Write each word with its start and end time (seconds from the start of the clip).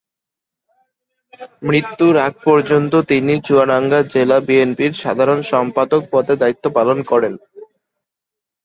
মৃত্যুর 1.63 2.15
আগ 2.25 2.33
পর্যন্ত 2.45 2.93
তিনি 3.09 3.33
চুয়াডাঙ্গা 3.45 3.99
জেলা 4.13 4.37
বিএনপির 4.47 4.91
সাধারণ 5.01 5.39
সম্পাদক 5.51 6.01
পদে 6.11 6.35
দায়িত্ব 6.41 6.65
পালন 6.77 6.97
করেন। 7.11 7.33